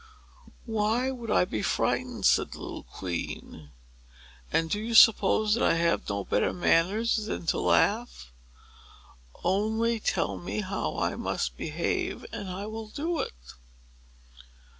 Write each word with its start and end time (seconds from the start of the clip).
"Why 0.65 1.09
should 1.09 1.29
I 1.29 1.45
be 1.45 1.61
frightened?" 1.61 2.25
said 2.25 2.53
the 2.53 2.59
little 2.59 2.81
queen;—"and 2.85 4.67
do 4.67 4.79
you 4.79 4.95
suppose 4.95 5.53
that 5.53 5.61
I 5.63 5.75
have 5.75 6.09
no 6.09 6.23
better 6.25 6.51
manners 6.53 7.27
than 7.27 7.45
to 7.45 7.59
laugh? 7.59 8.33
Only 9.43 9.99
tell 9.99 10.37
me 10.39 10.61
how 10.61 10.97
I 10.97 11.15
must 11.15 11.55
behave; 11.55 12.25
and 12.33 12.49
I 12.49 12.65
will 12.65 12.87
do 12.87 13.19
it." 13.19 13.33